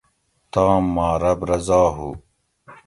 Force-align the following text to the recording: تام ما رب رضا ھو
تام 0.51 0.83
ما 0.95 1.09
رب 1.23 1.39
رضا 1.51 1.81
ھو 1.95 2.09